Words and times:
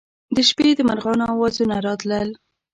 د 0.35 0.37
شپې 0.49 0.69
د 0.75 0.79
مرغانو 0.89 1.25
اوازونه 1.33 1.75
راتلل. 1.87 2.29